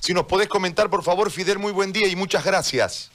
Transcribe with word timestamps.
Si 0.00 0.14
nos 0.14 0.24
podés 0.24 0.48
comentar, 0.48 0.90
por 0.90 1.02
favor, 1.02 1.30
Fidel, 1.30 1.58
muy 1.58 1.72
buen 1.72 1.92
día 1.92 2.08
y 2.08 2.16
muchas 2.16 2.44
gracias. 2.44 3.10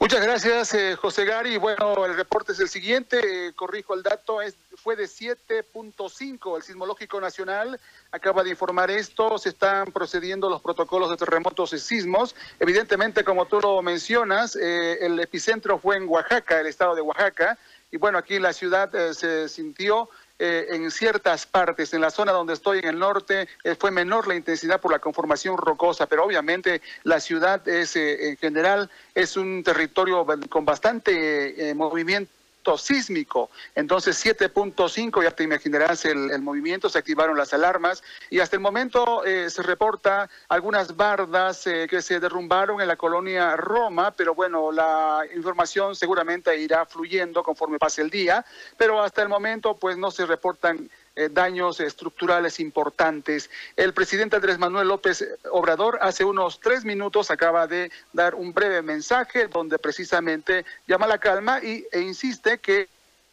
Muchas 0.00 0.22
gracias, 0.22 0.74
eh, 0.74 0.94
José 0.94 1.24
Gary. 1.24 1.56
Bueno, 1.56 2.06
el 2.06 2.14
reporte 2.14 2.52
es 2.52 2.60
el 2.60 2.68
siguiente, 2.68 3.18
eh, 3.48 3.52
corrijo 3.52 3.94
el 3.94 4.04
dato, 4.04 4.40
es, 4.40 4.54
fue 4.76 4.94
de 4.94 5.06
7.5 5.06 6.56
el 6.56 6.62
Sismológico 6.62 7.20
Nacional. 7.20 7.80
Acaba 8.12 8.44
de 8.44 8.50
informar 8.50 8.92
esto, 8.92 9.38
se 9.38 9.48
están 9.48 9.90
procediendo 9.90 10.48
los 10.48 10.62
protocolos 10.62 11.10
de 11.10 11.16
terremotos 11.16 11.72
y 11.72 11.80
sismos. 11.80 12.36
Evidentemente, 12.60 13.24
como 13.24 13.46
tú 13.46 13.58
lo 13.60 13.82
mencionas, 13.82 14.54
eh, 14.54 14.98
el 15.00 15.18
epicentro 15.18 15.80
fue 15.80 15.96
en 15.96 16.08
Oaxaca, 16.08 16.60
el 16.60 16.68
estado 16.68 16.94
de 16.94 17.00
Oaxaca, 17.00 17.58
y 17.90 17.96
bueno, 17.96 18.18
aquí 18.18 18.38
la 18.38 18.52
ciudad 18.52 18.92
se 19.12 19.48
sintió 19.48 20.08
eh, 20.40 20.68
en 20.70 20.90
ciertas 20.92 21.46
partes, 21.46 21.92
en 21.94 22.00
la 22.00 22.10
zona 22.10 22.30
donde 22.30 22.52
estoy, 22.52 22.78
en 22.78 22.88
el 22.88 22.98
norte, 22.98 23.48
eh, 23.64 23.74
fue 23.74 23.90
menor 23.90 24.28
la 24.28 24.36
intensidad 24.36 24.80
por 24.80 24.92
la 24.92 25.00
conformación 25.00 25.56
rocosa, 25.56 26.06
pero 26.06 26.24
obviamente 26.24 26.80
la 27.02 27.18
ciudad 27.18 27.66
es, 27.66 27.96
eh, 27.96 28.30
en 28.30 28.36
general, 28.36 28.88
es 29.14 29.36
un 29.36 29.64
territorio 29.64 30.24
con 30.48 30.64
bastante 30.64 31.74
movimiento 31.74 32.37
sísmico. 32.76 33.50
Entonces 33.74 34.22
7.5, 34.24 35.22
ya 35.22 35.30
te 35.30 35.44
imaginarás 35.44 36.04
el, 36.04 36.42
movimiento, 36.42 36.88
se 36.88 36.98
activaron 36.98 37.36
las 37.36 37.54
alarmas 37.54 38.02
y 38.30 38.40
hasta 38.40 38.56
el 38.56 38.62
momento 38.62 39.24
eh, 39.24 39.48
se 39.50 39.62
reporta 39.62 40.28
algunas 40.48 40.96
bardas 40.96 41.66
eh, 41.66 41.86
que 41.88 42.02
se 42.02 42.20
derrumbaron 42.20 42.80
en 42.80 42.88
la 42.88 42.96
colonia 42.96 43.56
Roma, 43.56 44.10
pero 44.10 44.34
bueno, 44.34 44.72
la 44.72 45.22
información 45.34 45.94
seguramente 45.94 46.56
irá 46.58 46.84
fluyendo 46.86 47.42
conforme 47.42 47.78
pase 47.78 48.02
el 48.02 48.10
día, 48.10 48.44
pero 48.76 49.02
hasta 49.02 49.22
el 49.22 49.28
momento 49.28 49.76
pues 49.76 49.96
no 49.96 50.10
se 50.10 50.26
reportan 50.26 50.90
eh, 51.18 51.28
daños 51.32 51.80
estructurales 51.80 52.60
importantes. 52.60 53.50
El 53.74 53.92
presidente 53.92 54.36
Andrés 54.36 54.56
Manuel 54.56 54.86
López 54.86 55.26
Obrador 55.50 55.98
hace 56.00 56.24
unos 56.24 56.60
tres 56.60 56.84
minutos 56.84 57.32
acaba 57.32 57.66
de 57.66 57.90
dar 58.12 58.36
un 58.36 58.52
breve 58.52 58.82
mensaje 58.82 59.48
donde 59.48 59.80
precisamente 59.80 60.64
llama 60.86 61.08
la 61.08 61.18
calma 61.18 61.58
y, 61.60 61.84
e 61.90 62.02
insiste 62.02 62.58
que 62.58 62.88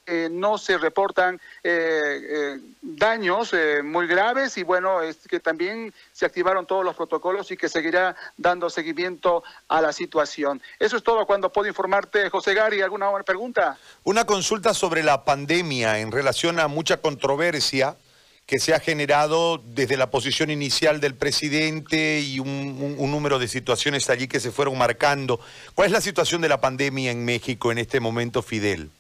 eh, 0.08 0.30
no 0.32 0.60
se 0.60 0.78
reportan 0.78 1.42
eh, 1.64 2.00
eh, 2.04 2.60
daños 2.82 3.54
muy 3.84 4.06
graves 4.06 4.56
y 4.58 4.64
bueno, 4.64 5.02
es 5.02 5.18
que 5.28 5.40
también 5.40 5.92
se 6.14 6.28
activaron 6.28 6.68
todos 6.68 6.86
los 6.86 6.96
protocolos 6.96 7.50
y 7.52 7.58
que 7.58 7.70
seguirá 7.70 8.16
dando 8.38 8.70
seguimiento 8.70 9.44
a 9.68 9.82
la 9.82 9.92
situación. 9.92 10.62
Eso 10.80 10.98
es 10.98 11.04
todo 11.04 11.26
cuando 11.26 11.52
puedo 11.52 11.68
informarte, 11.68 12.30
José 12.30 12.54
Gary. 12.54 12.82
¿Alguna 12.82 13.12
pregunta? 13.24 13.80
Una 14.04 14.26
consulta 14.26 14.76
sobre 14.76 15.02
la 15.02 15.26
pandemia 15.26 16.00
en 16.00 16.12
relación 16.12 16.60
a 16.60 16.68
mucha 16.68 16.98
controversia 16.98 17.98
que 18.46 18.60
se 18.60 18.76
ha 18.76 18.80
generado 18.80 19.58
desde 19.58 19.98
la 19.98 20.12
posición 20.12 20.52
inicial 20.52 21.02
del 21.02 21.16
presidente 21.16 22.20
y 22.20 22.40
un, 22.40 22.96
un, 23.00 23.12
número 23.12 23.40
de 23.40 23.48
situaciones 23.48 24.08
allí 24.12 24.28
que 24.28 24.40
se 24.40 24.52
fueron 24.52 24.78
marcando. 24.78 25.40
¿Cuál 25.74 25.88
es 25.88 25.92
la 25.92 26.02
situación 26.02 26.42
de 26.42 26.50
la 26.50 26.62
pandemia 26.62 27.10
en 27.10 27.26
México 27.26 27.72
en 27.72 27.80
este 27.80 28.00
momento, 28.00 28.44
Fidel? 28.44 28.92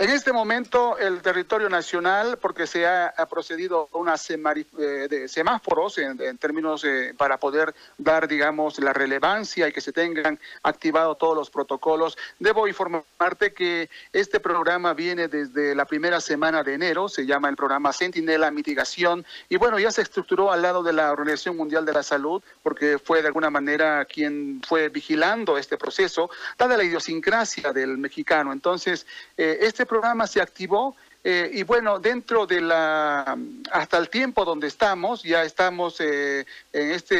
En 0.00 0.08
este 0.08 0.32
momento 0.32 0.96
el 0.96 1.20
territorio 1.20 1.68
nacional, 1.68 2.38
porque 2.40 2.66
se 2.66 2.86
ha, 2.86 3.12
procedido 3.28 3.90
a 3.92 3.98
una 3.98 4.14
eh, 4.14 5.08
de 5.10 5.28
semáforos 5.28 5.98
en, 5.98 6.38
términos 6.38 6.84
eh, 6.84 7.12
para 7.14 7.36
poder 7.36 7.74
dar, 7.98 8.26
digamos, 8.26 8.78
la 8.78 8.94
relevancia 8.94 9.68
y 9.68 9.72
que 9.74 9.82
se 9.82 9.92
tengan 9.92 10.40
activados 10.62 11.18
todos 11.18 11.36
los 11.36 11.50
protocolos, 11.50 12.16
debo 12.38 12.66
informarte 12.66 13.52
que 13.52 13.90
este 14.10 14.40
programa 14.40 14.94
viene 14.94 15.28
desde 15.28 15.74
la 15.74 15.84
primera 15.84 16.18
semana 16.22 16.62
de 16.62 16.72
enero, 16.72 17.10
se 17.10 17.26
llama 17.26 17.50
el 17.50 17.56
programa 17.56 17.92
Sentinela 17.92 18.50
Mitigación, 18.50 19.26
y 19.50 19.56
bueno, 19.56 19.78
ya 19.78 19.90
se 19.90 20.00
estructuró 20.00 20.50
al 20.50 20.62
lado 20.62 20.82
de 20.82 20.94
la 20.94 21.12
Organización 21.12 21.58
Mundial 21.58 21.84
de 21.84 21.92
la 21.92 22.02
Salud, 22.02 22.42
porque 22.62 22.98
fue 22.98 23.20
de 23.20 23.26
alguna 23.26 23.50
manera 23.50 24.06
quien 24.06 24.62
fue 24.66 24.88
vigilando 24.88 25.58
este 25.58 25.76
proceso, 25.76 26.30
dada 26.56 26.78
la 26.78 26.84
idiosincrasia 26.84 27.74
del 27.74 27.98
mexicano. 27.98 28.50
Entonces, 28.54 29.06
eh, 29.36 29.58
este 29.60 29.89
programa 29.90 30.28
se 30.28 30.40
activó 30.40 30.94
eh, 31.24 31.50
y 31.52 31.64
bueno, 31.64 31.98
dentro 31.98 32.46
de 32.46 32.60
la, 32.60 33.36
hasta 33.72 33.98
el 33.98 34.08
tiempo 34.08 34.44
donde 34.44 34.68
estamos, 34.68 35.22
ya 35.22 35.42
estamos 35.42 36.00
eh, 36.00 36.46
en 36.72 36.90
esta 36.92 37.16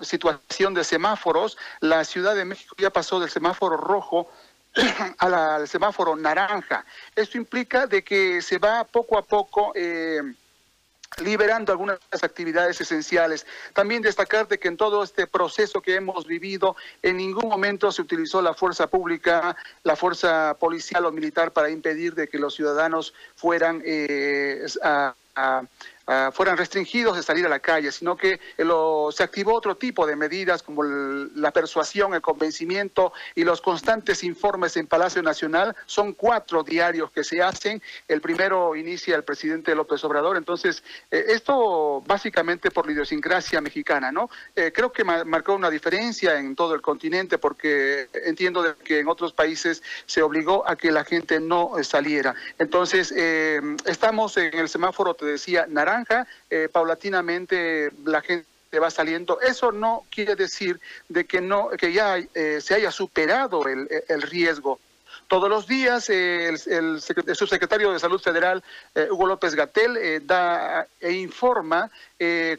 situación 0.00 0.72
de 0.72 0.84
semáforos, 0.84 1.58
la 1.80 2.04
Ciudad 2.04 2.34
de 2.34 2.44
México 2.44 2.74
ya 2.78 2.90
pasó 2.90 3.18
del 3.20 3.28
semáforo 3.28 3.76
rojo 3.76 4.30
al 5.18 5.68
semáforo 5.68 6.16
naranja. 6.16 6.84
Esto 7.14 7.36
implica 7.36 7.86
de 7.86 8.02
que 8.02 8.40
se 8.40 8.58
va 8.58 8.84
poco 8.84 9.18
a 9.18 9.22
poco... 9.22 9.72
Eh, 9.74 10.22
liberando 11.20 11.72
algunas 11.72 11.98
actividades 12.22 12.80
esenciales. 12.80 13.46
También 13.74 14.02
destacar 14.02 14.48
de 14.48 14.58
que 14.58 14.68
en 14.68 14.76
todo 14.76 15.02
este 15.02 15.26
proceso 15.26 15.80
que 15.80 15.96
hemos 15.96 16.26
vivido, 16.26 16.76
en 17.02 17.16
ningún 17.16 17.48
momento 17.48 17.92
se 17.92 18.02
utilizó 18.02 18.40
la 18.40 18.54
fuerza 18.54 18.86
pública, 18.86 19.56
la 19.82 19.96
fuerza 19.96 20.56
policial 20.58 21.04
o 21.04 21.12
militar 21.12 21.52
para 21.52 21.70
impedir 21.70 22.14
de 22.14 22.28
que 22.28 22.38
los 22.38 22.54
ciudadanos 22.54 23.12
fueran 23.36 23.82
eh, 23.84 24.64
a 24.82 25.14
Ah, 26.06 26.30
fueran 26.32 26.56
restringidos 26.56 27.16
de 27.16 27.22
salir 27.22 27.46
a 27.46 27.48
la 27.48 27.60
calle, 27.60 27.92
sino 27.92 28.16
que 28.16 28.40
eh, 28.58 28.64
se 29.12 29.22
activó 29.22 29.54
otro 29.54 29.76
tipo 29.76 30.04
de 30.06 30.16
medidas 30.16 30.62
como 30.62 30.82
la 30.82 31.52
persuasión, 31.52 32.14
el 32.14 32.20
convencimiento 32.20 33.12
y 33.36 33.44
los 33.44 33.60
constantes 33.60 34.24
informes 34.24 34.76
en 34.76 34.88
Palacio 34.88 35.22
Nacional. 35.22 35.76
Son 35.86 36.12
cuatro 36.14 36.64
diarios 36.64 37.12
que 37.12 37.22
se 37.22 37.40
hacen. 37.40 37.80
El 38.08 38.20
primero 38.20 38.74
inicia 38.74 39.14
el 39.14 39.22
presidente 39.22 39.74
López 39.74 40.02
Obrador. 40.02 40.36
Entonces, 40.36 40.82
eh, 41.10 41.26
esto 41.28 42.02
básicamente 42.04 42.72
por 42.72 42.86
la 42.86 42.92
idiosincrasia 42.92 43.60
mexicana, 43.60 44.10
¿no? 44.10 44.28
Eh, 44.56 44.72
creo 44.74 44.90
que 44.90 45.04
marcó 45.04 45.54
una 45.54 45.70
diferencia 45.70 46.38
en 46.38 46.56
todo 46.56 46.74
el 46.74 46.82
continente 46.82 47.38
porque 47.38 48.08
entiendo 48.24 48.76
que 48.78 48.98
en 48.98 49.08
otros 49.08 49.32
países 49.32 49.82
se 50.06 50.22
obligó 50.22 50.68
a 50.68 50.74
que 50.74 50.90
la 50.90 51.04
gente 51.04 51.38
no 51.38 51.72
saliera. 51.82 52.34
Entonces, 52.58 53.12
estamos 53.12 54.36
en 54.36 54.54
el 54.58 54.68
semáforo, 54.68 55.14
te 55.14 55.26
decía, 55.26 55.66
naranja 55.68 55.91
eh, 56.50 56.68
paulatinamente 56.72 57.90
la 58.04 58.20
gente 58.22 58.46
va 58.80 58.90
saliendo. 58.90 59.40
Eso 59.40 59.72
no 59.72 60.04
quiere 60.10 60.34
decir 60.36 60.80
de 61.08 61.24
que 61.24 61.40
no 61.40 61.68
que 61.70 61.92
ya 61.92 62.18
eh, 62.18 62.60
se 62.60 62.74
haya 62.74 62.90
superado 62.90 63.64
el, 63.66 64.22
riesgo. 64.22 64.78
Todos 65.28 65.48
los 65.48 65.66
días 65.66 66.08
eh, 66.10 66.48
el, 66.48 67.00
subsecretario 67.00 67.92
de 67.92 67.98
Salud 67.98 68.20
Federal, 68.20 68.62
Hugo 69.10 69.26
López 69.26 69.54
Gatel, 69.54 70.26
da 70.26 70.86
e 71.00 71.12
informa 71.12 71.90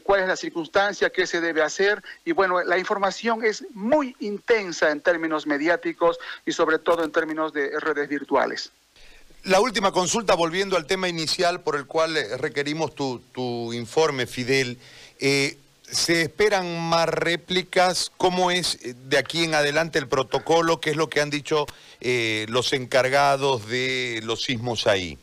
cuál 0.04 0.20
es 0.20 0.28
la 0.28 0.36
circunstancia, 0.36 1.10
qué 1.10 1.26
se 1.26 1.40
debe 1.40 1.62
hacer. 1.62 2.02
Y 2.24 2.32
bueno, 2.32 2.62
la 2.62 2.78
información 2.78 3.44
es 3.44 3.64
muy 3.74 4.14
intensa 4.20 4.90
en 4.90 5.00
términos 5.00 5.46
mediáticos 5.46 6.18
y 6.46 6.52
sobre 6.52 6.78
todo 6.78 7.04
en 7.04 7.12
términos 7.12 7.52
de 7.52 7.78
redes 7.80 8.08
virtuales. 8.08 8.72
La 9.44 9.60
última 9.60 9.92
consulta, 9.92 10.34
volviendo 10.34 10.74
al 10.74 10.86
tema 10.86 11.06
inicial 11.06 11.60
por 11.60 11.76
el 11.76 11.84
cual 11.84 12.16
eh, 12.16 12.38
requerimos 12.38 12.94
tu, 12.94 13.72
informe, 13.74 14.26
Fidel. 14.26 14.78
Eh, 15.20 15.58
¿Se 15.82 16.22
esperan 16.22 16.80
más 16.80 17.06
réplicas? 17.10 18.10
¿Cómo 18.16 18.50
es 18.50 18.78
eh, 18.82 18.94
de 19.04 19.18
aquí 19.18 19.44
en 19.44 19.54
adelante 19.54 19.98
el 19.98 20.08
protocolo? 20.08 20.80
¿Qué 20.80 20.90
es 20.90 20.96
lo 20.96 21.10
que 21.10 21.20
han 21.20 21.28
dicho 21.28 21.66
los 22.00 22.72
encargados 22.72 23.66
de 23.68 24.20
los 24.24 24.42
sismos 24.42 24.86
ahí? 24.86 25.18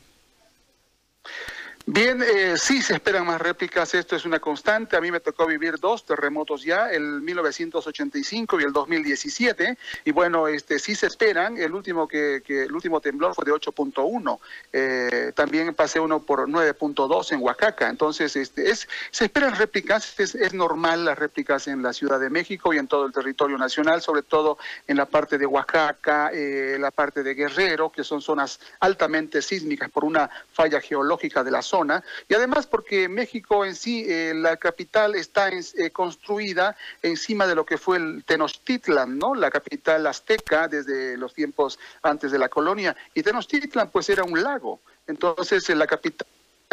Bien, 1.94 2.24
eh, 2.24 2.54
sí 2.58 2.82
se 2.82 2.94
esperan 2.94 3.26
más 3.26 3.42
réplicas, 3.42 3.94
esto 3.94 4.16
es 4.16 4.24
una 4.24 4.40
constante. 4.40 4.96
A 4.96 5.02
mí 5.02 5.12
me 5.12 5.20
tocó 5.20 5.46
vivir 5.46 5.78
dos 5.78 6.06
terremotos 6.06 6.64
ya, 6.64 6.90
el 6.90 7.22
1985 7.22 8.62
y 8.62 8.64
el 8.64 8.72
2017, 8.72 9.78
y 10.06 10.12
bueno, 10.12 10.48
este 10.48 10.80
sí 10.80 10.96
se 10.96 11.08
esperan. 11.08 11.58
El 11.58 11.76
último 11.76 12.08
que, 12.08 12.42
el 12.48 12.72
último 12.72 13.02
temblor 13.02 13.36
fue 13.36 13.44
de 13.44 13.52
8.1. 13.52 14.40
Eh, 14.72 15.34
también 15.36 15.74
pasé 15.74 16.00
uno 16.00 16.22
por 16.22 16.48
9.2 16.48 17.34
en 17.34 17.42
Oaxaca. 17.42 17.90
Entonces, 17.90 18.38
este 18.38 18.72
es 18.72 18.88
se 19.10 19.26
esperan 19.26 19.58
réplicas. 19.58 20.18
Es, 20.18 20.34
es 20.34 20.54
normal 20.54 21.04
las 21.04 21.20
réplicas 21.20 21.68
en 21.68 21.84
la 21.84 21.92
Ciudad 21.92 22.22
de 22.22 22.30
México 22.30 22.74
y 22.74 22.78
en 22.78 22.88
todo 22.88 23.06
el 23.06 23.12
territorio 23.12 23.58
nacional, 23.58 24.02
sobre 24.02 24.22
todo 24.22 24.58
en 24.88 24.96
la 24.96 25.08
parte 25.08 25.38
de 25.38 25.46
Oaxaca, 25.46 26.32
eh, 26.34 26.78
la 26.80 26.92
parte 26.92 27.22
de 27.22 27.34
Guerrero, 27.34 27.92
que 27.92 28.06
son 28.06 28.22
zonas 28.22 28.62
altamente 28.80 29.42
sísmicas 29.42 29.90
por 29.90 30.06
una 30.06 30.30
falla 30.54 30.80
geológica 30.80 31.44
de 31.44 31.52
la 31.52 31.62
zona 31.62 31.81
y 32.28 32.34
además 32.34 32.68
porque 32.68 33.08
México 33.10 33.66
en 33.66 33.76
sí, 33.76 34.06
eh, 34.08 34.34
la 34.36 34.58
capital 34.58 35.16
está 35.16 35.50
eh, 35.50 35.92
construida 35.92 36.76
encima 37.02 37.48
de 37.48 37.56
lo 37.56 37.66
que 37.66 37.78
fue 37.78 37.98
el 37.98 38.24
Tenochtitlan, 38.26 39.18
¿no? 39.18 39.36
La 39.36 39.50
capital 39.50 40.06
azteca 40.08 40.68
desde 40.68 41.18
los 41.18 41.34
tiempos 41.34 41.80
antes 42.02 42.32
de 42.32 42.40
la 42.40 42.50
colonia. 42.50 42.96
Y 43.14 43.24
Tenochtitlan 43.24 43.90
pues 43.90 44.10
era 44.10 44.24
un 44.24 44.42
lago. 44.42 44.80
Entonces 45.08 45.68
la 45.70 45.88
capital 45.88 46.28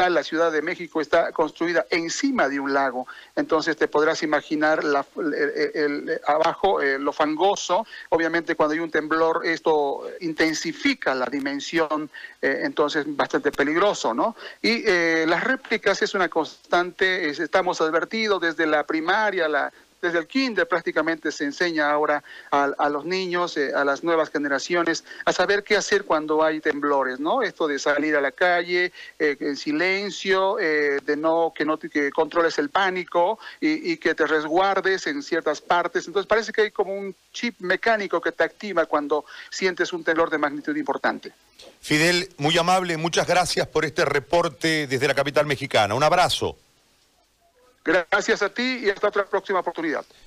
la 0.09 0.23
Ciudad 0.23 0.53
de 0.53 0.63
México, 0.63 1.01
está 1.01 1.33
construida 1.33 1.87
encima 1.91 2.49
de 2.49 2.61
un 2.61 2.73
lago. 2.73 3.07
Entonces 3.35 3.77
te 3.77 3.89
podrás 3.89 4.23
imaginar 4.23 4.81
el, 4.85 6.21
abajo 6.27 6.81
eh, 6.81 6.99
lo 6.99 7.13
fangoso. 7.13 7.85
Obviamente 8.11 8.55
cuando 8.55 8.75
hay 8.75 8.81
un 8.81 8.91
temblor 8.91 9.45
esto 9.45 10.05
intensifica 10.21 11.15
la 11.15 11.27
dimensión, 11.27 12.09
eh, 12.41 12.61
entonces 12.63 13.05
bastante 13.09 13.51
peligroso, 13.51 14.15
¿no? 14.15 14.37
Y 14.63 14.85
eh, 14.87 15.25
las 15.27 15.43
réplicas 15.43 16.01
es 16.03 16.15
una 16.15 16.29
constante, 16.29 17.29
estamos 17.31 17.81
advertidos 17.81 18.41
desde 18.41 18.67
la 18.67 18.87
primaria, 18.87 19.49
la 19.49 19.73
desde 20.01 20.19
el 20.19 20.27
kinder 20.27 20.67
prácticamente 20.67 21.33
se 21.33 21.45
enseña 21.45 21.91
ahora 21.91 22.23
a, 22.51 22.89
los 22.89 23.05
niños, 23.05 23.57
eh, 23.57 23.73
a 23.75 23.85
las 23.85 24.05
nuevas 24.05 24.31
generaciones, 24.31 25.05
a 25.25 25.33
saber 25.33 25.65
qué 25.65 25.77
hacer 25.77 26.05
cuando 26.05 26.43
hay 26.43 26.61
temblores, 26.61 27.21
¿no? 27.21 27.43
Esto 27.43 27.67
de 27.67 27.79
salir 27.79 28.17
a 28.17 28.21
la 28.21 28.33
calle 28.33 28.93
eh, 29.19 29.37
en 29.41 29.57
silencio, 29.57 30.59
eh, 30.59 31.01
de 31.05 31.17
no 31.17 31.53
que 31.55 31.65
no 31.65 31.79
que 31.79 32.11
controles 32.11 32.59
el 32.59 32.71
pánico 32.71 33.39
y, 33.61 33.93
y, 33.93 33.97
que 33.97 34.15
te 34.15 34.27
resguardes 34.27 35.07
en 35.07 35.23
ciertas 35.23 35.61
partes. 35.61 36.07
Entonces 36.07 36.29
parece 36.29 36.53
que 36.53 36.63
hay 36.63 36.71
como 36.71 36.95
un 36.95 37.15
chip 37.33 37.57
mecánico 37.61 38.21
que 38.21 38.33
te 38.33 38.45
activa 38.45 38.87
cuando 38.87 39.25
sientes 39.51 39.93
un 39.93 40.05
temblor 40.05 40.31
de 40.31 40.39
magnitud 40.39 40.77
importante. 40.77 41.33
Fidel, 41.81 42.29
muy 42.39 42.57
amable, 42.59 42.97
muchas 42.97 43.27
gracias 43.27 43.67
por 43.67 43.85
este 43.85 44.05
reporte 44.05 44.87
desde 44.87 45.07
la 45.09 45.15
capital 45.15 45.47
mexicana. 45.47 45.95
Un 45.95 46.03
abrazo. 46.03 46.57
Gracias 47.89 48.43
a 48.43 48.51
ti 48.51 48.81
y 48.85 48.91
hasta 48.91 49.09
otra 49.09 49.25
próxima 49.25 49.61
oportunidad. 49.61 50.05